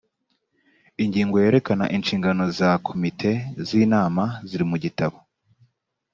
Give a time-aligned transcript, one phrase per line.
[1.03, 3.31] ingingo yerekana inshingano za komite
[3.67, 5.17] z ‘inama zirimugitabo.